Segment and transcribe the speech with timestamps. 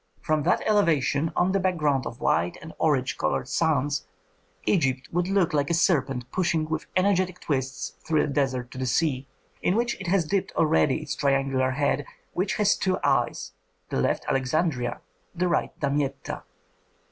[0.19, 4.07] From that elevation, on the background of white and orange colored sands,
[4.65, 8.87] Egypt would look like a serpent pushing with energetic twists through a desert to the
[8.87, 9.27] sea,
[9.61, 12.03] in which it has dipped already its triangular head,
[12.33, 13.53] which has two eyes,
[13.89, 15.01] the left Alexandria,
[15.35, 16.41] the right Damietta.